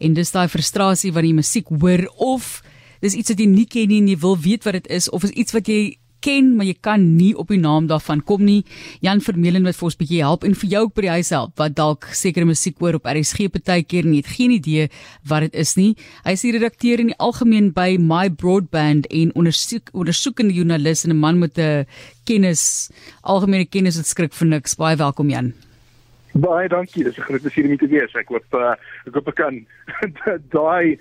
en 0.00 0.14
dis 0.14 0.32
daai 0.34 0.48
frustrasie 0.48 1.12
wanneer 1.12 1.34
jy 1.34 1.40
musiek 1.40 1.72
hoor 1.80 2.06
of 2.16 2.60
dis 3.00 3.16
iets 3.16 3.32
wat 3.32 3.40
jy 3.40 3.48
nie 3.48 3.66
ken 3.66 3.88
nie 3.88 4.00
en 4.02 4.08
jy 4.08 4.18
wil 4.20 4.36
weet 4.36 4.64
wat 4.64 4.80
dit 4.80 4.86
is 5.00 5.08
of 5.08 5.24
is 5.24 5.36
iets 5.36 5.56
wat 5.56 5.68
jy 5.68 6.00
ken 6.24 6.52
maar 6.56 6.68
jy 6.68 6.76
kan 6.84 7.04
nie 7.16 7.32
op 7.38 7.50
die 7.52 7.60
naam 7.60 7.88
daarvan 7.90 8.22
kom 8.26 8.44
nie. 8.44 8.62
Jan 9.04 9.22
Vermeulen 9.24 9.66
wat 9.68 9.78
vir 9.78 9.88
ons 9.88 9.98
bietjie 10.00 10.22
help 10.24 10.44
en 10.46 10.56
vir 10.62 10.72
jou 10.74 10.82
ook 10.86 10.94
by 10.98 11.06
die 11.06 11.14
huis 11.18 11.32
help 11.34 11.54
wat 11.60 11.76
dalk 11.78 12.10
sekere 12.16 12.48
musiek 12.48 12.76
hoor 12.80 13.00
op 13.00 13.08
RSG 13.10 13.48
partykeer 13.54 14.08
en 14.08 14.16
jy 14.16 14.22
het 14.22 14.34
geen 14.36 14.54
idee 14.56 14.90
wat 15.30 15.48
dit 15.48 15.56
is 15.64 15.74
nie. 15.80 15.94
Hy 16.26 16.36
is 16.36 16.44
die 16.46 16.54
redakteur 16.56 17.02
in 17.02 17.14
die 17.14 17.18
algemeen 17.18 17.72
by 17.76 17.94
My 18.00 18.28
Broadband 18.28 19.08
en 19.08 19.34
ondersoek 19.38 19.94
ondersoekende 19.96 20.54
joernalis 20.56 21.04
en 21.04 21.16
'n 21.16 21.20
man 21.20 21.38
met 21.38 21.58
'n 21.58 21.86
kennis 22.24 22.90
algemene 23.22 23.64
kennis 23.64 23.96
wat 23.96 24.06
skrik 24.06 24.32
vir 24.32 24.48
niks. 24.48 24.76
Baie 24.76 24.96
welkom 24.96 25.30
Jan. 25.30 25.54
Baie 26.32 26.68
dankie. 26.68 27.04
Dis 27.04 27.18
'n 27.18 27.22
groot 27.22 27.42
plesier 27.42 27.70
om 27.70 27.76
te 27.76 27.86
wees. 27.86 28.14
Ek 28.14 28.28
hoop 28.28 28.54
uh, 28.54 28.74
ek 29.06 29.14
hoop 29.14 29.28
ek 29.28 29.34
kan 29.34 29.66
daai 30.56 30.98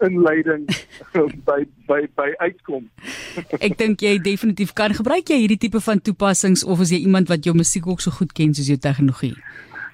inleiding 0.00 0.66
by 1.48 1.66
by 1.86 2.06
by 2.14 2.32
uitkom. 2.38 2.88
ek 3.66 3.78
dink 3.78 4.02
jy 4.02 4.18
definitief 4.22 4.74
kan 4.74 4.94
gebruik 4.94 5.28
jy 5.30 5.38
hierdie 5.44 5.60
tipe 5.66 5.80
van 5.80 6.02
toepassings 6.02 6.64
of 6.64 6.80
as 6.80 6.90
jy 6.94 7.02
iemand 7.06 7.30
wat 7.32 7.46
jou 7.46 7.54
musiek 7.56 7.86
ook 7.86 8.02
so 8.02 8.10
goed 8.10 8.34
ken 8.34 8.54
soos 8.54 8.70
jou 8.70 8.78
tegnologie. 8.78 9.36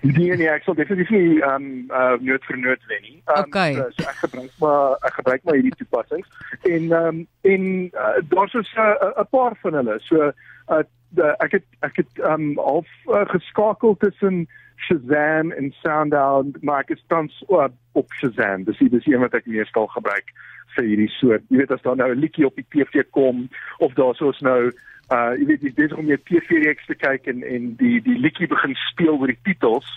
Nee 0.03 0.35
nee, 0.35 0.49
ek 0.51 0.65
sal 0.67 0.75
definitief 0.75 1.13
nie 1.15 1.39
ehm 1.41 1.55
um, 1.55 1.67
uh 1.95 2.17
nood 2.19 2.49
vir 2.49 2.59
nood 2.59 2.89
wen 2.91 3.05
nie. 3.05 3.19
Um, 3.29 3.45
okay. 3.45 3.77
so, 3.77 3.87
so 3.99 4.09
ek 4.11 4.19
gebruik 4.25 4.57
maar 4.65 4.97
ek 5.07 5.21
gebruik 5.21 5.45
maar 5.47 5.61
hierdie 5.61 5.77
toepassings 5.79 6.27
en 6.63 6.89
ehm 6.89 7.07
um, 7.13 7.21
en 7.53 7.69
uh, 7.93 8.17
daar's 8.33 8.57
so 8.57 8.65
'n 8.65 9.13
uh, 9.13 9.29
paar 9.31 9.55
van 9.63 9.79
hulle. 9.81 10.01
So 10.09 10.33
uh, 10.33 10.83
de, 11.17 11.35
ek 11.45 11.59
het 11.59 11.67
ek 11.87 11.97
het 12.03 12.23
um, 12.25 12.53
half 12.59 12.89
uh, 13.09 13.25
geskakel 13.33 13.97
tussen 14.01 14.47
Shazam 14.83 15.53
en 15.53 15.71
SoundOut, 15.83 16.63
maar 16.63 16.83
ek 16.83 16.97
is 16.97 17.05
tans 17.13 17.35
uh, 17.49 17.69
op 17.99 18.13
Shazam. 18.19 18.65
Dis 18.65 18.81
dis 18.81 19.07
een 19.07 19.23
wat 19.23 19.37
ek 19.39 19.47
meestal 19.47 19.87
gebruik 19.95 20.33
vir 20.77 20.89
hierdie 20.89 21.11
soort. 21.19 21.45
Jy 21.53 21.63
weet 21.63 21.75
as 21.75 21.85
daar 21.85 21.99
nou 22.01 22.11
'n 22.15 22.23
liedjie 22.23 22.47
op 22.47 22.57
die 22.57 22.67
TV 22.73 23.05
kom 23.11 23.49
of 23.79 23.93
daar 23.95 24.15
soos 24.15 24.41
nou 24.41 24.73
uh 25.13 25.33
jy 25.39 25.47
weet 25.47 25.63
jy 25.63 25.73
besig 25.77 25.99
om 25.99 26.09
jou 26.09 26.19
TV-reeks 26.29 26.87
te 26.87 26.95
kyk 26.95 27.27
en 27.27 27.43
en 27.43 27.75
die 27.77 28.01
die 28.01 28.19
liedjie 28.19 28.49
begin 28.49 28.75
speel 28.89 29.19
oor 29.19 29.33
die 29.33 29.43
titels, 29.45 29.89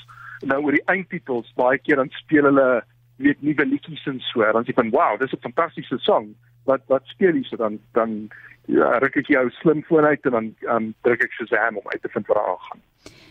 nou 0.43 0.59
oor 0.63 0.75
die 0.75 0.87
eindtitels, 0.91 1.53
baie 1.55 1.77
keer 1.77 2.01
dan 2.01 2.11
speel 2.19 2.49
hulle 2.49 2.83
weet 3.23 3.41
nuwe 3.41 3.65
liedjies 3.65 4.03
en 4.11 4.19
so. 4.31 4.43
Dan 4.43 4.65
sê 4.65 4.73
jy 4.73 4.81
van 4.81 4.91
wow, 4.91 5.19
dis 5.19 5.33
'n 5.33 5.47
fantastiese 5.47 5.97
song. 6.03 6.35
Wat 6.65 6.81
wat 6.87 7.05
speel 7.07 7.35
jy 7.35 7.43
so 7.43 7.55
dan 7.57 7.79
dan 7.93 8.29
ja, 8.65 8.97
ruk 9.03 9.15
ek 9.21 9.29
jou 9.31 9.45
slimfoon 9.59 10.05
uit 10.05 10.25
en 10.25 10.31
dan 10.37 10.51
um, 10.73 10.91
druk 11.07 11.23
ek 11.27 11.33
Shazam 11.37 11.77
om 11.77 11.89
uit 11.93 12.01
te 12.01 12.11
vind 12.11 12.27
wat 12.27 12.37
daar 12.37 12.51
aangaan. 12.53 12.81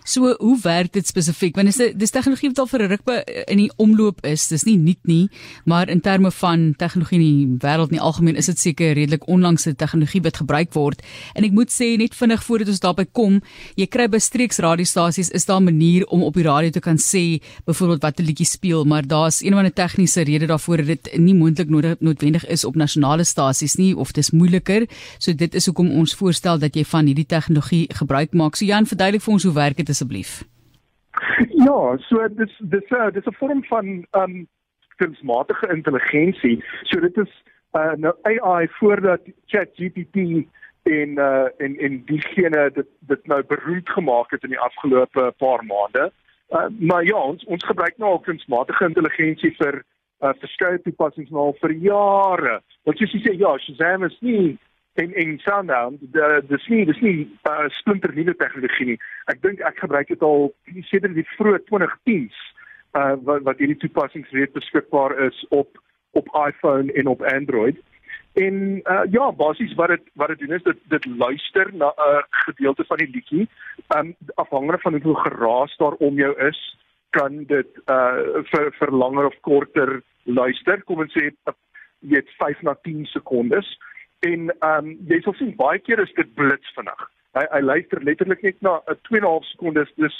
So 0.05 0.35
hoe 0.39 0.59
werk 0.61 0.93
dit 0.93 1.07
spesifiek? 1.09 1.55
Want 1.57 1.71
dis 1.73 1.95
dis 1.97 2.11
tegnologie 2.13 2.51
wat 2.51 2.59
al 2.59 2.67
vir 2.69 2.83
'n 2.83 2.89
ruk 2.89 3.25
in 3.49 3.57
die 3.57 3.71
omloop 3.77 4.19
is. 4.27 4.49
Dis 4.49 4.65
nie 4.65 4.77
nuut 4.77 5.01
nie, 5.07 5.31
maar 5.65 5.89
in 5.89 6.01
terme 6.01 6.31
van 6.31 6.75
tegnologie 6.77 7.19
in 7.19 7.25
die 7.25 7.67
wêreld 7.67 7.91
nie 7.91 8.01
algemeen 8.01 8.37
is 8.37 8.47
dit 8.47 8.59
seker 8.59 8.93
redelik 8.93 9.27
onlangse 9.29 9.75
tegnologie 9.75 10.21
wat 10.23 10.37
gebruik 10.37 10.75
word. 10.75 11.03
En 11.35 11.45
ek 11.45 11.53
moet 11.53 11.71
sê 11.71 11.97
net 11.97 12.15
vinnig 12.15 12.45
voordat 12.45 12.69
ons 12.69 12.81
daarby 12.81 13.07
kom, 13.13 13.41
jy 13.77 13.87
kry 13.87 14.09
by 14.09 14.19
streeks 14.19 14.59
radiostasies 14.59 15.31
is 15.31 15.45
daar 15.47 15.61
'n 15.61 15.65
manier 15.65 16.05
om 16.07 16.23
op 16.23 16.35
die 16.35 16.45
radio 16.45 16.71
te 16.71 16.81
kan 16.81 16.99
sê 16.99 17.41
byvoorbeeld 17.65 18.03
wat 18.03 18.21
'n 18.21 18.25
liedjie 18.25 18.47
speel, 18.47 18.85
maar 18.85 19.07
daar's 19.07 19.41
een 19.41 19.53
of 19.53 19.59
ander 19.59 19.73
tegniese 19.73 20.23
rede 20.23 20.47
daarvoor 20.47 20.77
dat 20.77 20.87
dit 20.87 21.19
nie 21.19 21.35
moontlik 21.35 21.69
nodig 21.69 21.97
noodwendig 22.01 22.47
is 22.47 22.65
op 22.65 22.75
nasionale 22.75 23.25
stasies 23.25 23.75
nie 23.77 23.97
of 23.97 24.13
dis 24.13 24.31
moeiliker. 24.31 24.87
So 25.19 25.33
dit 25.33 25.55
is 25.55 25.67
hoekom 25.67 25.91
ons 25.91 26.15
voorstel 26.15 26.59
dat 26.59 26.75
jy 26.75 26.85
van 26.85 27.07
hierdie 27.07 27.27
tegnologie 27.27 27.87
gebruik 27.89 28.35
maak. 28.35 28.57
So 28.57 28.65
Jan, 28.67 28.87
verduidelik 28.87 29.23
vir 29.23 29.33
ons 29.33 29.43
hoe 29.43 29.53
werk 29.53 29.77
dit 29.77 29.94
asseblief? 29.95 30.43
Ja, 31.65 31.97
so 32.09 32.29
dis 32.29 32.55
dis 32.75 32.91
uh, 32.91 33.11
dis 33.15 33.27
'n 33.31 33.39
vorm 33.39 33.65
van 33.65 34.07
um 34.23 34.47
kunsmatige 34.97 35.69
intelligensie. 35.75 36.65
So 36.83 37.01
dit 37.01 37.17
is 37.17 37.33
uh 37.73 37.93
nou 37.97 38.15
AI 38.23 38.69
voordat 38.79 39.21
ChatGPT 39.47 40.17
en 40.83 41.19
uh 41.19 41.47
en 41.59 41.79
en 41.79 42.03
diegene 42.05 42.71
dit 42.75 42.87
dit 42.99 43.27
nou 43.27 43.43
beroemd 43.43 43.89
gemaak 43.91 44.31
het 44.31 44.43
in 44.43 44.55
die 44.55 44.65
afgelope 44.69 45.33
paar 45.39 45.65
maande. 45.65 46.13
Uh 46.51 46.67
maar 46.79 47.05
ja, 47.05 47.17
ons 47.17 47.45
ons 47.45 47.65
gebruik 47.65 47.97
nou 47.97 48.11
al 48.11 48.21
kunsmatige 48.21 48.85
intelligensie 48.85 49.55
vir 49.59 49.83
uh 50.23 50.35
verskeie 50.39 50.83
toepassings 50.83 51.31
nou 51.31 51.47
al 51.47 51.59
vir 51.61 51.73
jare. 51.73 52.61
Wat 52.85 52.99
jy 52.99 53.07
sê 53.07 53.35
ja, 53.39 53.59
Shazam 53.59 54.05
is 54.05 54.19
nie 54.21 54.59
en 54.95 55.15
en 55.15 55.39
SoundHound 55.39 56.01
dis 56.49 56.67
nie 56.67 56.85
dis 56.87 57.01
nie 57.03 57.17
uh, 57.51 57.69
splinter 57.79 58.13
nuwe 58.15 58.35
tegnologie 58.39 58.93
nie. 58.93 58.99
Ek 59.33 59.41
dink 59.43 59.63
ek 59.67 59.81
gebruik 59.83 60.11
dit 60.13 60.23
al 60.23 60.53
sedert 60.91 61.17
die 61.19 61.27
vroeë 61.35 61.65
2010s 61.71 62.43
uh 62.99 63.15
wat 63.27 63.43
wat 63.49 63.59
hierdie 63.59 63.81
toepassings 63.83 64.31
reeds 64.37 64.55
beskikbaar 64.55 65.17
is 65.27 65.41
op 65.51 65.81
op 66.15 66.31
iPhone 66.39 66.93
en 66.95 67.11
op 67.11 67.25
Android. 67.27 67.81
En 68.39 68.61
uh 68.91 69.03
ja, 69.11 69.33
basies 69.33 69.75
wat 69.81 69.97
dit 69.97 70.07
wat 70.21 70.31
dit 70.35 70.45
doen 70.45 70.55
is 70.59 70.67
dit 70.69 70.85
dit 70.95 71.07
luister 71.07 71.71
na 71.75 71.91
'n 71.91 72.07
uh, 72.11 72.23
gedeelte 72.47 72.85
van 72.85 73.03
die 73.03 73.11
liedjie. 73.11 73.49
Um 73.97 74.15
afhangende 74.35 74.79
van 74.79 74.93
hoeveel 74.93 75.19
geraas 75.27 75.77
daar 75.77 75.99
om 75.99 76.15
jou 76.15 76.35
is, 76.49 76.61
kan 77.11 77.45
dit 77.45 77.71
uh 77.91 78.43
vir 78.51 78.71
vir 78.79 78.91
langer 78.91 79.27
of 79.27 79.41
korter 79.41 80.03
luister. 80.23 80.83
Kom 80.83 80.99
ons 80.99 81.13
sê 81.19 81.31
het 82.11 82.31
5 82.39 82.63
na 82.63 82.75
10 82.83 83.07
sekondes 83.07 83.67
en 84.29 84.49
ehm 84.51 84.87
um, 84.87 84.95
jy 85.11 85.21
sal 85.25 85.37
sien 85.39 85.53
baie 85.59 85.79
keer 85.79 86.01
is 86.05 86.15
dit 86.17 86.35
blits 86.39 86.75
vinnig. 86.77 87.05
Hy 87.35 87.45
hy 87.51 87.61
luister 87.65 88.03
letterlik 88.07 88.43
net 88.47 88.61
na 88.63 88.81
'n 88.93 88.99
2.5 89.09 89.49
sekondes 89.51 89.93
dis 90.03 90.17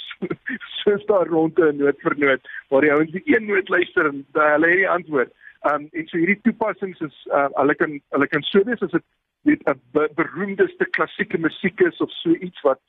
soos 0.81 1.05
daar 1.11 1.27
rond 1.27 1.59
'n 1.59 1.77
noot 1.81 2.01
vir 2.05 2.15
noot 2.23 2.49
waar 2.69 2.81
die 2.81 2.93
ouens 2.93 3.11
die 3.11 3.25
een 3.25 3.45
noot 3.47 3.69
luister 3.69 4.09
en 4.11 4.25
hulle 4.33 4.71
het 4.73 4.81
die 4.83 4.89
antwoord. 4.97 5.31
Ehm 5.65 5.75
um, 5.75 5.89
en 5.91 6.07
so 6.07 6.17
hierdie 6.17 6.41
toepassings 6.47 7.01
is 7.01 7.17
uh, 7.31 7.49
hulle 7.61 7.75
kan 7.75 7.99
hulle 8.17 8.27
kan 8.27 8.43
so 8.51 8.63
wees 8.63 8.81
as 8.81 8.91
dit 8.91 9.05
weet 9.45 9.61
'n 9.69 9.81
be 9.93 10.09
beroemdeste 10.15 10.85
klassieke 10.97 11.37
musiek 11.37 11.81
is 11.81 12.01
of 12.01 12.11
so 12.11 12.29
iets 12.29 12.61
wat, 12.61 12.79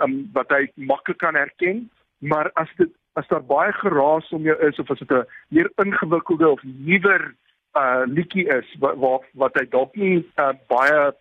um, 0.00 0.28
wat 0.32 0.48
hy 0.48 0.68
maklik 0.74 1.18
kan 1.18 1.34
herken, 1.34 1.90
maar 2.18 2.50
as 2.54 2.68
dit 2.76 2.92
as 3.14 3.28
daar 3.28 3.44
baie 3.46 3.72
geraas 3.72 4.28
om 4.32 4.42
jou 4.42 4.56
is 4.68 4.78
of 4.78 4.90
as 4.90 4.98
dit 4.98 5.10
'n 5.10 5.26
meer 5.48 5.70
ingewikkelde 5.84 6.48
of 6.48 6.62
nuwer 6.62 7.34
uh 7.74 8.02
liedjie 8.06 8.46
is 8.48 8.68
wat 8.78 8.96
wat, 9.02 9.28
wat 9.34 9.58
hy 9.58 9.66
dalk 9.70 9.94
nie 9.96 10.22
uh, 10.38 10.52
baie 10.70 11.12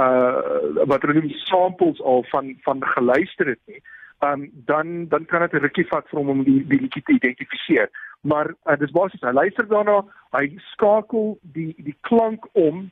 uh 0.00 0.84
wat 0.90 1.02
hulle 1.02 1.20
noem 1.20 1.32
samples 1.46 2.00
al 2.02 2.24
van 2.30 2.54
van 2.66 2.84
geluister 2.94 3.46
het 3.54 3.60
nie. 3.66 3.82
Um 4.26 4.50
dan 4.66 5.08
dan 5.08 5.24
kan 5.24 5.40
dit 5.40 5.52
'n 5.52 5.64
rukkie 5.66 5.86
vat 5.88 6.08
vir 6.08 6.18
hom 6.18 6.28
om 6.28 6.44
die 6.44 6.66
die 6.66 6.80
liedjie 6.80 7.02
te 7.02 7.12
identifiseer. 7.12 7.90
Maar 8.20 8.54
uh, 8.64 8.76
dis 8.78 8.90
basies 8.90 9.20
hy 9.20 9.32
luister 9.32 9.68
daarna, 9.68 10.04
hy 10.36 10.56
skakel 10.72 11.38
die 11.42 11.74
die 11.78 11.96
klank 12.00 12.48
om 12.52 12.90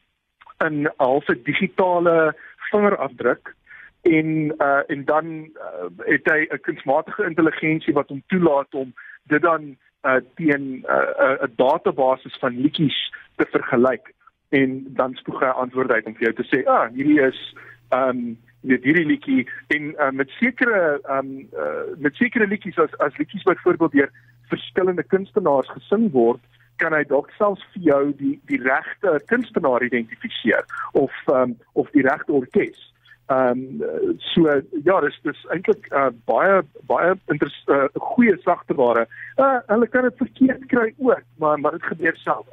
in 0.65 0.83
'n 0.83 0.93
halfe 0.97 1.43
digitale 1.43 2.35
vingerafdruk 2.71 3.55
en 4.03 4.55
uh 4.59 4.83
en 4.87 5.05
dan 5.05 5.27
uh, 5.27 5.91
het 6.07 6.31
hy 6.33 6.47
'n 6.51 6.61
kunsmatige 6.61 7.25
intelligensie 7.25 7.95
wat 7.95 8.09
hom 8.09 8.23
toelaat 8.27 8.75
om 8.75 8.95
dit 9.23 9.43
dan 9.43 9.77
uh, 10.05 10.21
teen 10.35 10.63
'n 10.63 10.85
uh, 10.89 11.39
'n 11.41 11.45
uh, 11.45 11.57
database 11.57 12.31
van 12.41 12.61
liedjies 12.61 12.99
te 13.37 13.47
vergelyk 13.51 14.15
en 14.49 14.85
dan 14.89 15.15
spoeg 15.15 15.41
hy 15.41 15.47
antwoorde 15.47 15.93
uit 15.93 16.07
om 16.07 16.15
vir 16.15 16.31
jou 16.31 16.35
te 16.35 16.49
sê, 16.51 16.65
"Ah, 16.67 16.89
hierdie 16.93 17.21
is 17.21 17.55
ehm 17.89 18.09
um, 18.09 18.39
dit 18.61 18.85
hierdie 18.85 19.07
liedjie 19.07 19.49
en 19.67 19.95
uh, 19.95 20.11
met 20.11 20.31
sekere 20.31 21.01
ehm 21.03 21.19
um, 21.19 21.49
uh, 21.53 21.97
met 21.97 22.15
sekere 22.15 22.47
liedjies 22.47 22.79
as 22.79 22.99
as 22.99 23.17
liedjies 23.17 23.43
byvoorbeeld 23.43 23.93
deur 23.93 24.11
verskillende 24.49 25.03
kunstenaars 25.03 25.71
gesing 25.71 26.11
word, 26.13 26.41
kan 26.77 26.93
hy 26.93 27.05
dalk 27.05 27.31
selfs 27.31 27.65
vir 27.73 27.83
jou 27.83 28.13
die 28.17 28.41
die 28.47 28.63
regte 28.63 29.21
kunstenaar 29.27 29.83
identifiseer 29.83 30.65
of 30.93 31.13
ehm 31.27 31.43
um, 31.43 31.59
of 31.73 31.91
die 31.91 32.03
regte 32.03 32.33
orkes." 32.33 32.93
Ehm 33.29 33.83
um, 33.83 34.19
so 34.33 34.49
ja, 34.85 35.01
dis 35.05 35.19
dis 35.23 35.41
eintlik 35.53 35.91
uh, 35.93 36.09
baie 36.25 36.63
baie 36.89 37.11
interessante 37.29 38.01
uh, 38.01 38.07
goeie 38.15 38.37
sagte 38.45 38.77
ware. 38.79 39.05
Uh, 39.37 39.59
hulle 39.67 39.89
kan 39.93 40.09
dit 40.09 40.23
verkeerd 40.23 40.65
kry 40.73 40.95
ook, 40.97 41.27
maar 41.37 41.61
maar 41.61 41.77
dit 41.77 41.91
gebeur 41.91 42.17
self. 42.17 42.47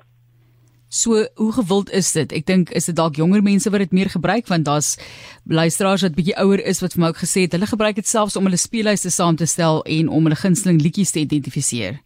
So 0.88 1.26
hoe 1.36 1.52
gewild 1.52 1.90
is 1.92 2.12
dit? 2.12 2.32
Ek 2.32 2.46
dink 2.46 2.70
is 2.76 2.86
dit 2.92 2.96
dalk 2.96 3.16
jonger 3.20 3.42
mense 3.44 3.72
wat 3.72 3.82
dit 3.84 3.96
meer 3.96 4.12
gebruik 4.12 4.48
want 4.52 4.68
daar's 4.68 4.98
luisteraars 5.44 6.06
wat 6.06 6.16
bietjie 6.16 6.38
ouer 6.44 6.62
is 6.64 6.84
wat 6.84 6.96
vir 6.96 7.02
my 7.02 7.10
ook 7.14 7.24
gesê 7.24 7.48
het 7.48 7.56
hulle 7.56 7.72
gebruik 7.72 7.96
dit 8.00 8.08
selfs 8.08 8.36
om 8.36 8.48
hulle 8.48 8.60
speellyste 8.60 9.12
saam 9.12 9.36
te 9.36 9.48
stel 9.48 9.82
en 9.84 10.12
om 10.12 10.28
hulle 10.28 10.40
gunsteling 10.40 10.80
liedjies 10.84 11.12
te 11.16 11.24
identifiseer. 11.24 12.04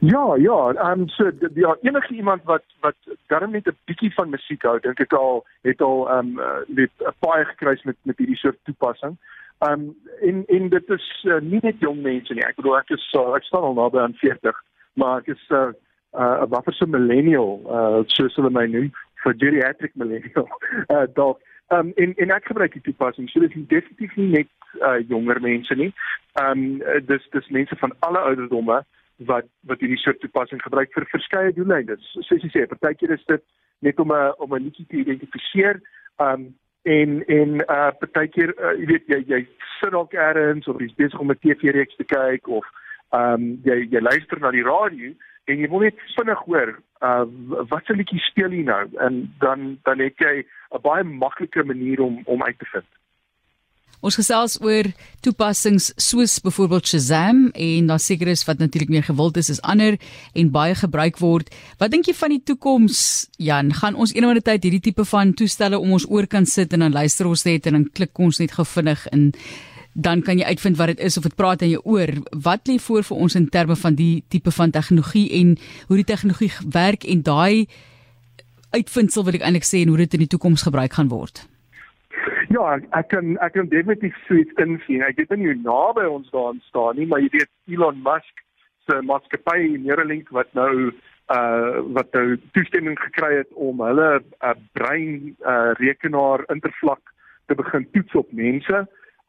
Ja, 0.00 0.34
ja, 0.36 0.72
ehm 0.74 1.00
um, 1.00 1.08
so 1.08 1.30
ja, 1.54 1.76
enige 1.82 2.14
iemand 2.14 2.44
wat 2.44 2.64
wat 2.80 2.96
darm 3.26 3.50
net 3.50 3.66
'n 3.66 3.76
bietjie 3.84 4.14
van 4.14 4.30
musiek 4.30 4.62
hou, 4.62 4.78
dink 4.80 5.00
ek 5.00 5.12
al 5.12 5.46
het 5.62 5.80
al 5.80 6.08
ehm 6.08 6.18
um, 6.18 6.38
uh, 6.38 6.60
net 6.66 6.90
'n 6.98 7.14
paai 7.18 7.44
gekry 7.44 7.80
met 7.84 7.96
met 8.02 8.18
hierdie 8.18 8.36
soort 8.36 8.58
toepassing. 8.64 9.16
Ehm 9.58 9.72
um, 9.72 9.96
en 10.20 10.44
en 10.46 10.68
dit 10.68 10.90
is 10.90 11.24
uh, 11.24 11.40
nie 11.40 11.60
net 11.62 11.78
jong 11.78 12.02
mense 12.02 12.34
nie. 12.34 12.44
Ek 12.44 12.56
bedoel 12.56 12.78
ek 12.78 12.90
is 12.90 13.10
so 13.10 13.34
ek 13.34 13.44
staan 13.44 13.62
al 13.62 13.74
naby 13.74 13.98
aan 13.98 14.14
40, 14.14 14.62
maar 14.92 15.18
ek 15.18 15.26
is 15.26 15.46
'n 15.50 15.54
uh, 15.54 15.72
uh, 16.12 16.42
'n 16.42 16.48
waffer 16.48 16.72
so 16.72 16.86
millennial, 16.86 17.60
uh 17.66 18.02
soos 18.06 18.36
hulle 18.36 18.50
my 18.50 18.66
noem, 18.66 18.92
vir 19.22 19.34
geriatric 19.38 19.94
millennial. 19.94 20.48
Uh 20.88 21.06
dalk 21.20 21.40
Ehm 21.68 21.80
um, 21.86 21.92
en 21.94 22.14
en 22.16 22.30
ek 22.30 22.46
gebruik 22.48 22.72
die 22.72 22.80
toepassing. 22.80 23.28
So 23.28 23.40
dit 23.40 23.56
is 23.56 23.66
definitief 23.68 24.14
nie 24.16 24.28
net 24.28 24.48
uh 24.80 25.00
jonger 25.08 25.40
mense 25.40 25.74
nie. 25.74 25.92
Ehm 26.40 26.80
um, 26.80 27.02
dis 27.06 27.28
dis 27.30 27.48
mense 27.48 27.76
van 27.76 27.92
alle 27.98 28.18
ouderdomme 28.18 28.84
wat 29.26 29.46
wat 29.66 29.80
hierdie 29.80 29.98
soort 29.98 30.20
toepassing 30.20 30.62
gebruik 30.62 30.92
vir 30.94 31.06
verskeie 31.10 31.52
doeleindes. 31.52 32.04
Soos 32.20 32.42
jy 32.42 32.50
sê, 32.54 32.66
partykeer 32.70 33.16
is 33.16 33.24
dit 33.26 33.44
net 33.80 33.98
om 33.98 34.12
'n 34.12 34.32
om 34.38 34.54
'n 34.54 34.62
liedjie 34.62 34.86
te 34.86 34.96
identifiseer. 34.96 35.80
Um 36.18 36.54
en 36.82 37.26
en 37.26 37.54
uh 37.68 37.90
partykeer 37.98 38.54
uh, 38.58 38.74
jy 38.78 38.86
weet 38.86 39.06
jy 39.06 39.24
jy 39.26 39.40
sit 39.80 39.90
dalk 39.90 40.12
eers 40.12 40.68
of 40.68 40.80
jy's 40.80 40.94
besig 40.94 41.18
om 41.18 41.30
'n 41.30 41.38
TV-reeks 41.42 41.96
te 41.96 42.04
kyk 42.04 42.48
of 42.48 42.66
um 43.10 43.60
jy 43.64 43.88
jy 43.90 44.00
luister 44.00 44.38
na 44.40 44.50
die 44.50 44.62
radio 44.62 45.12
en 45.46 45.58
jy 45.58 45.68
wil 45.68 45.80
net 45.80 45.98
vinnig 46.16 46.44
hoor 46.46 46.78
uh 47.02 47.24
wat 47.72 47.84
se 47.84 47.92
liedjie 47.92 48.20
speel 48.20 48.52
jy 48.52 48.62
nou 48.62 48.86
en 48.98 49.34
dan 49.40 49.78
dan 49.84 49.98
het 49.98 50.16
jy 50.18 50.44
'n 50.72 50.82
baie 50.82 51.04
maklike 51.04 51.64
manier 51.64 52.00
om 52.00 52.22
om 52.24 52.42
uit 52.42 52.58
te 52.58 52.66
vind. 52.72 52.86
Ons 53.98 54.14
gesels 54.14 54.60
oor 54.62 54.86
toepassings 55.26 55.88
soos 55.98 56.36
byvoorbeeld 56.44 56.86
Shazam 56.86 57.48
en 57.50 57.88
daar 57.90 57.98
seker 57.98 58.30
is 58.30 58.44
wat 58.46 58.60
natuurlik 58.62 58.92
meer 58.94 59.02
gewild 59.02 59.36
is 59.40 59.50
as 59.50 59.62
ander 59.66 59.96
en 60.38 60.52
baie 60.54 60.76
gebruik 60.78 61.18
word. 61.18 61.50
Wat 61.82 61.90
dink 61.90 62.06
jy 62.06 62.14
van 62.14 62.30
die 62.30 62.42
toekoms? 62.46 63.00
Jan, 63.42 63.72
gaan 63.74 63.98
ons 63.98 64.14
eendag 64.14 64.38
'n 64.38 64.46
tyd 64.46 64.62
hierdie 64.62 64.86
tipe 64.86 65.04
van 65.04 65.34
toestelle 65.34 65.78
om 65.78 65.92
ons 65.92 66.06
oor 66.06 66.26
kan 66.26 66.46
sit 66.46 66.72
en 66.72 66.80
dan 66.80 66.92
luister 66.92 67.26
ons 67.26 67.44
net 67.44 67.66
en 67.66 67.72
dan 67.72 67.90
klik 67.92 68.18
ons 68.18 68.38
net 68.38 68.52
gou 68.52 68.64
vinnig 68.64 69.06
in 69.10 69.32
dan 69.94 70.22
kan 70.22 70.38
jy 70.38 70.44
uitvind 70.44 70.76
wat 70.76 70.86
dit 70.86 71.00
is 71.00 71.16
of 71.16 71.22
dit 71.22 71.34
praat 71.34 71.62
in 71.62 71.70
jou 71.70 71.82
oor. 71.84 72.08
Wat 72.30 72.68
lê 72.68 72.78
voor 72.78 73.02
vir 73.02 73.16
ons 73.16 73.34
in 73.34 73.48
terme 73.48 73.76
van 73.76 73.94
die 73.94 74.22
tipe 74.28 74.50
van 74.50 74.70
tegnologie 74.70 75.30
en 75.40 75.58
hoe 75.88 75.96
die 75.96 76.04
tegnologie 76.04 76.52
werk 76.70 77.04
en 77.04 77.22
daai 77.22 77.66
uitvindsel 78.70 79.24
wat 79.24 79.34
ek 79.34 79.42
eintlik 79.42 79.66
sê 79.66 79.82
en 79.82 79.88
hoe 79.88 79.96
dit 79.96 80.14
in 80.14 80.20
die 80.20 80.30
toekoms 80.30 80.62
gebruik 80.62 80.92
gaan 80.92 81.08
word? 81.08 81.48
Ja, 82.48 82.78
ek, 82.96 83.10
kan 83.12 83.34
ek 83.44 83.52
kan 83.52 83.68
definitief 83.68 84.16
suits 84.24 84.60
insien. 84.62 85.02
Ek 85.04 85.18
weet 85.20 85.34
nie 85.36 85.50
hoe 85.50 85.60
naby 85.60 86.06
ons 86.08 86.30
daaraan 86.32 86.62
staan 86.70 86.96
nie, 86.96 87.04
maar 87.08 87.20
jy 87.20 87.28
weet 87.34 87.50
Elon 87.74 87.98
Musk 88.06 88.40
se 88.88 88.96
maatskappy 89.04 89.76
Neuralink 89.82 90.30
wat 90.32 90.48
nou 90.56 90.88
uh 91.28 91.80
wat 91.92 92.14
nou 92.16 92.38
toestemming 92.56 92.96
gekry 92.96 93.34
het 93.42 93.50
om 93.52 93.82
hulle 93.84 94.06
uh, 94.16 94.54
brein 94.72 95.34
uh 95.44 95.74
rekenaar 95.76 96.46
intervlak 96.54 97.12
te 97.52 97.56
begin 97.58 97.84
toets 97.92 98.16
op 98.22 98.32
mense. 98.32 98.80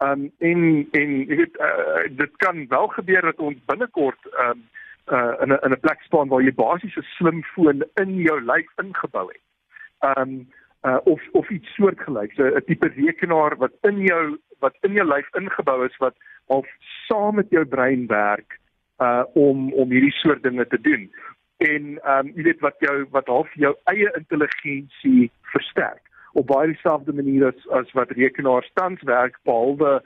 Um 0.05 0.29
en 0.39 0.63
en 0.95 1.11
jy 1.27 1.41
weet 1.41 1.59
uh, 1.59 2.05
dit 2.21 2.37
kan 2.45 2.63
wel 2.71 2.87
gebeur 2.95 3.27
dat 3.27 3.43
ons 3.49 3.65
binnekort 3.67 4.31
um 4.45 4.63
uh 5.11 5.35
in 5.43 5.51
'n 5.51 5.59
in 5.67 5.75
'n 5.75 5.83
plek 5.83 6.07
staan 6.07 6.31
waar 6.31 6.45
jy 6.47 6.55
basies 6.55 6.95
'n 6.95 7.11
slimfoon 7.17 7.83
in 7.99 8.15
jou 8.23 8.39
lyf 8.39 8.71
ingebou 8.85 9.27
het. 9.27 9.43
Um 10.15 10.47
uh, 10.83 10.97
of 11.03 11.21
of 11.31 11.49
iets 11.49 11.73
soortgelyks, 11.75 12.37
'n 12.37 12.63
tipe 12.65 12.87
rekenaar 12.87 13.57
wat 13.57 13.71
in 13.81 13.99
jou 14.01 14.37
wat 14.59 14.75
in 14.81 14.93
jou 14.93 15.07
lyf 15.07 15.27
ingebou 15.35 15.85
is 15.85 15.97
wat 15.97 16.15
al 16.47 16.65
saam 17.07 17.35
met 17.35 17.49
jou 17.49 17.65
brein 17.65 18.07
werk 18.07 18.59
uh 18.99 19.23
om 19.33 19.73
om 19.73 19.89
hierdie 19.89 20.15
soort 20.19 20.43
dinge 20.43 20.67
te 20.67 20.81
doen. 20.81 21.11
En 21.57 21.99
ehm 22.03 22.27
um, 22.27 22.31
jy 22.35 22.43
weet 22.43 22.59
wat 22.59 22.75
jou 22.79 23.05
wat 23.11 23.27
half 23.27 23.53
jou 23.53 23.75
eie 23.83 24.11
intelligensie 24.15 25.31
versterk 25.41 26.01
op 26.33 26.47
baie 26.47 26.67
dieselfde 26.67 27.13
manier 27.13 27.45
as 27.47 27.67
as 27.81 27.91
wat 27.91 28.11
rekenaars 28.11 28.71
tans 28.73 29.01
werk 29.01 29.39
behalwe 29.43 30.01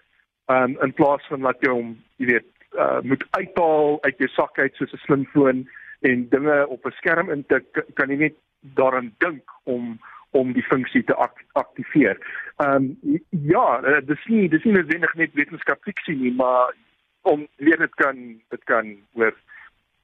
ehm 0.46 0.64
um, 0.64 0.78
in 0.82 0.94
plaas 0.94 1.28
van 1.28 1.42
wat 1.42 1.62
jy 1.62 1.72
hom 1.72 1.98
jy 2.18 2.26
weet 2.34 2.50
uh 2.78 3.02
moet 3.02 3.26
uithaal 3.32 3.98
uit 4.02 4.18
jou 4.18 4.30
sak 4.30 4.60
uit 4.60 4.76
soos 4.76 4.94
'n 4.94 5.06
slimfoon 5.06 5.68
en 6.02 6.30
dinge 6.30 6.68
op 6.68 6.86
'n 6.86 6.98
skerm 7.02 7.30
in 7.30 7.46
te 7.46 7.62
kan 7.94 8.10
jy 8.10 8.16
net 8.16 8.36
daaraan 8.62 9.14
dink 9.18 9.44
om 9.64 10.00
om 10.34 10.54
die 10.54 10.66
funksie 10.66 11.04
te 11.04 11.16
ak 11.16 11.44
aktiveer. 11.60 12.20
Ehm 12.64 12.92
um, 12.92 13.22
ja, 13.30 13.68
uh, 13.82 14.02
dis 14.06 14.26
nie 14.26 14.50
dis 14.50 14.64
nie 14.64 14.76
noodwendig 14.78 15.14
net 15.20 15.34
wetenskaplik 15.38 16.00
sien 16.06 16.22
nie, 16.22 16.34
maar 16.34 16.74
om 17.22 17.48
weet 17.58 17.82
dit 17.86 17.96
kan 18.02 18.22
dit 18.54 18.64
kan 18.70 18.96
oor 19.14 19.34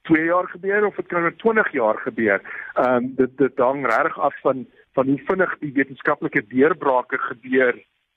2 0.09 0.25
jaar 0.25 0.47
gebeur 0.49 0.85
of 0.85 0.95
dit 0.95 1.07
kan 1.07 1.27
oor 1.27 1.35
20 1.43 1.71
jaar 1.71 2.01
gebeur. 2.05 2.41
Ehm 2.75 2.95
um, 2.95 3.13
dit 3.15 3.37
dit 3.37 3.63
hang 3.65 3.85
regtig 3.85 4.19
af 4.19 4.41
van 4.41 4.65
van 4.97 5.07
hoe 5.07 5.21
vinnig 5.25 5.57
die 5.59 5.73
wetenskaplike 5.73 6.45
deurbrake 6.47 7.17
gebeur 7.17 7.75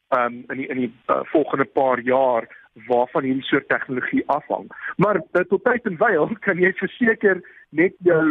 ehm 0.09 0.25
um, 0.25 0.45
in 0.49 0.63
die 0.63 0.69
in 0.69 0.85
die 0.85 0.93
uh, 1.07 1.21
volgende 1.35 1.65
paar 1.65 2.01
jaar 2.01 2.49
waarvan 2.89 3.25
hierdie 3.25 3.45
soort 3.45 3.69
tegnologie 3.69 4.23
afhang. 4.27 4.71
Maar 4.97 5.17
uh, 5.17 5.45
tot 5.49 5.65
tyd 5.65 5.87
en 5.87 5.97
wyl 5.97 6.33
kan 6.41 6.59
jy 6.59 6.73
verseker 6.73 7.43
net 7.71 7.95
jou 7.99 8.25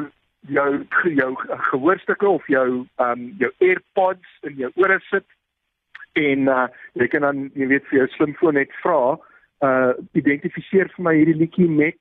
jou 0.49 0.85
jou 1.03 1.35
gehoorstukke 1.69 2.27
of 2.27 2.47
jou 2.47 2.85
ehm 2.95 3.11
um, 3.11 3.35
jou 3.37 3.51
AirPods 3.59 4.39
in 4.41 4.57
jou 4.57 4.71
ore 4.75 4.99
sit 5.09 5.25
en 6.13 6.47
uh 6.47 6.67
jy 6.93 7.07
kan 7.07 7.21
dan 7.21 7.49
jy 7.53 7.67
weet 7.67 7.85
vir 7.89 7.99
jou 7.99 8.07
slimfoon 8.15 8.57
net 8.59 8.73
vra 8.81 9.17
uh 9.67 9.93
identifiseer 10.17 10.89
vir 10.95 11.03
my 11.07 11.15
hierdie 11.15 11.37
liedjie 11.43 11.69
met 11.69 11.99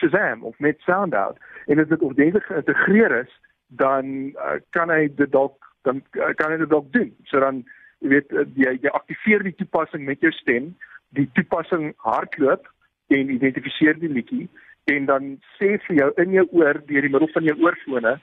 Shazam 0.00 0.44
of 0.44 0.58
met 0.58 0.80
SoundOut 0.86 1.38
en 1.66 1.78
as 1.78 1.88
dit 1.88 2.02
ordentlik 2.02 2.46
geïntegreer 2.46 3.20
is 3.20 3.32
dan 3.70 4.32
uh, 4.38 4.58
kan 4.70 4.90
hy 4.90 5.08
dit 5.14 5.30
dalk 5.32 5.58
dan 5.82 6.02
uh, 6.18 6.32
kan 6.36 6.52
hy 6.52 6.58
dit 6.60 6.70
dalk 6.70 6.90
doen. 6.92 7.12
So 7.30 7.40
dan 7.40 7.62
jy 8.00 8.14
weet 8.14 8.32
uh, 8.32 8.46
jy, 8.54 8.76
jy 8.82 8.94
aktiveer 8.96 9.44
die 9.46 9.56
toepassing 9.58 10.06
met 10.06 10.22
jou 10.24 10.32
stem 10.40 10.72
die 11.18 11.28
toepassing 11.38 11.92
hardloop 12.06 12.66
en 13.10 13.32
identifiseer 13.34 13.98
die 13.98 14.10
liedjie 14.10 14.46
en 14.84 15.06
dan 15.06 15.38
sê 15.58 15.76
vir 15.86 15.96
jou 15.96 16.10
in 16.16 16.32
jou 16.32 16.46
oor 16.52 16.80
deur 16.86 17.02
die 17.06 17.12
middel 17.12 17.32
van 17.34 17.44
jou 17.44 17.56
oorfone, 17.64 18.16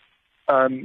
ehm 0.47 0.65
um, 0.65 0.79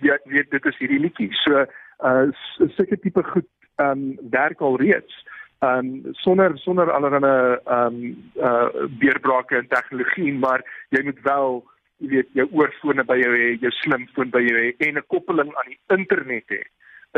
jy 0.00 0.16
weet 0.32 0.50
dit 0.50 0.66
is 0.66 0.78
hierdie 0.80 1.00
liedjie. 1.00 1.28
So 1.44 1.64
uh 2.08 2.28
sulke 2.76 2.96
tipe 2.96 3.22
goed 3.32 3.48
ehm 3.76 3.90
um, 3.90 4.30
werk 4.32 4.60
al 4.60 4.78
reeds. 4.80 5.24
Ehm 5.60 5.90
um, 5.90 6.14
sonder 6.24 6.58
sonder 6.58 6.92
allerlei 6.92 7.58
ehm 7.66 7.86
um, 7.86 8.32
uh 8.36 8.88
beerbrake 9.02 9.58
in 9.58 9.68
tegnologie, 9.68 10.32
maar 10.32 10.64
jy 10.88 11.04
moet 11.04 11.20
wel 11.22 11.62
jy 12.00 12.08
weet 12.14 12.28
jou 12.32 12.46
oorfone 12.56 13.04
by 13.04 13.18
jou 13.20 13.32
hê, 13.36 13.48
jou 13.60 13.72
slimfoon 13.82 14.30
by 14.32 14.40
jou 14.40 14.56
hê 14.56 14.70
en 14.86 14.96
'n 14.96 15.08
koppeling 15.12 15.50
aan 15.52 15.68
die 15.68 15.80
internet 15.96 16.48
hê 16.48 16.62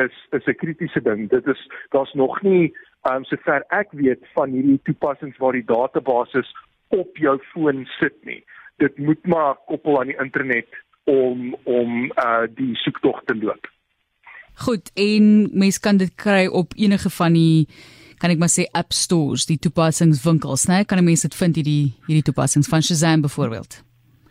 is 0.05 0.15
is 0.33 0.47
'n 0.47 0.59
kritiese 0.59 1.03
ding. 1.03 1.29
Dit 1.29 1.47
is 1.47 1.69
daar's 1.91 2.13
nog 2.15 2.43
nie 2.43 2.75
ehm 3.03 3.17
um, 3.17 3.25
sover 3.25 3.63
ek 3.71 3.93
weet 3.93 4.23
van 4.35 4.51
hierdie 4.51 4.81
toepassings 4.83 5.39
waar 5.39 5.53
die 5.53 5.67
database 5.67 6.39
op 6.97 7.17
jou 7.17 7.37
foon 7.53 7.85
sit 7.99 8.17
nie. 8.29 8.41
Dit 8.83 8.99
moet 8.99 9.27
maar 9.27 9.57
koppel 9.67 10.01
aan 10.01 10.13
die 10.13 10.19
internet 10.21 10.69
om 11.05 11.57
om 11.65 12.11
uh 12.17 12.45
die 12.55 12.75
soektog 12.85 13.23
te 13.25 13.37
loop. 13.37 13.69
Goed, 14.65 14.91
en 14.95 15.49
mens 15.59 15.81
kan 15.81 15.97
dit 15.97 16.15
kry 16.15 16.47
op 16.47 16.77
enige 16.77 17.11
van 17.11 17.33
die 17.33 17.69
kan 18.23 18.31
ek 18.31 18.39
maar 18.39 18.53
sê 18.53 18.69
app 18.79 18.93
stores, 18.95 19.49
die 19.51 19.59
toepassingswinkels, 19.59 20.69
né? 20.71 20.85
Kan 20.87 20.99
'n 20.99 21.05
mens 21.05 21.23
dit 21.27 21.35
vind 21.35 21.57
hierdie 21.57 21.95
hierdie 22.07 22.23
toepassings 22.23 22.69
van 22.69 22.83
Shazam 22.83 23.21
byvoorbeeld? 23.21 23.83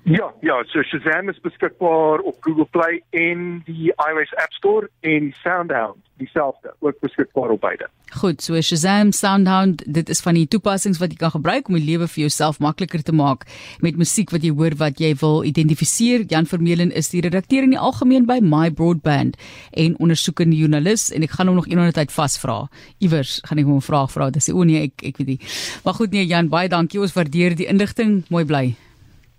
Ja, 0.04 0.34
ja, 0.42 0.64
so 0.66 0.82
Shazam 0.82 1.30
is 1.30 1.40
beskikbaar 1.42 2.20
op 2.20 2.38
Google 2.40 2.66
Play 2.66 3.04
en 3.10 3.62
die 3.66 3.94
iOS 3.94 4.34
App 4.36 4.54
Store 4.54 4.90
en 5.00 5.34
SoundHound 5.44 6.00
dieselfde, 6.18 6.74
ook 6.80 7.00
beskikbaar 7.00 7.50
op 7.50 7.62
beide. 7.62 7.88
Goed, 8.18 8.42
so 8.42 8.62
Shazam, 8.62 9.12
SoundHound, 9.12 9.84
dit 9.94 10.10
is 10.10 10.22
van 10.22 10.38
die 10.38 10.48
toepassings 10.50 11.00
wat 11.02 11.14
jy 11.14 11.20
kan 11.22 11.34
gebruik 11.36 11.70
om 11.70 11.78
die 11.78 11.86
lewe 11.86 12.10
vir 12.10 12.24
jouself 12.26 12.60
makliker 12.62 13.04
te 13.06 13.14
maak 13.14 13.46
met 13.86 13.98
musiek 14.02 14.34
wat 14.34 14.46
jy 14.46 14.52
hoor 14.58 14.76
wat 14.82 15.02
jy 15.02 15.14
wil 15.22 15.46
identifiseer. 15.48 16.26
Jan 16.34 16.50
Vermeulen 16.50 16.92
is 16.92 17.14
die 17.14 17.22
redakteur 17.22 17.70
in 17.70 17.78
die 17.78 17.82
algemeen 17.82 18.26
by 18.30 18.42
My 18.42 18.70
Broadband 18.74 19.38
en 19.78 19.98
ondersoekende 20.02 20.58
joernalis 20.58 21.10
en 21.14 21.26
ek 21.26 21.38
gaan 21.38 21.50
hom 21.50 21.62
nog 21.62 21.70
eendag 21.70 21.94
tyd 21.98 22.14
vasvra. 22.14 22.64
Iewers 23.06 23.40
gaan 23.46 23.62
ek 23.62 23.70
hom 23.70 23.78
'n 23.78 23.90
vraag 23.90 24.12
vra. 24.12 24.30
Dis 24.30 24.50
o 24.50 24.64
nee, 24.64 24.90
ek 24.90 25.06
ek 25.14 25.18
weet 25.18 25.28
nie. 25.28 25.42
Maar 25.86 25.94
goed 25.94 26.12
nee 26.12 26.26
Jan, 26.26 26.50
baie 26.50 26.70
dankie. 26.70 27.00
Ons 27.00 27.14
waardeer 27.14 27.56
die 27.56 27.70
inligting. 27.70 28.26
Mooi 28.30 28.46
bly. 28.46 28.76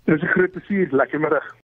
Dis 0.05 0.21
'n 0.21 0.27
groot 0.27 0.51
plesier, 0.51 0.87
lekker 0.91 1.19
middag. 1.19 1.55